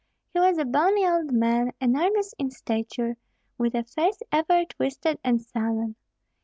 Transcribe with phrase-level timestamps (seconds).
[0.33, 3.17] He was a bony old man, enormous in stature,
[3.59, 5.95] with a face ever twisted and sullen!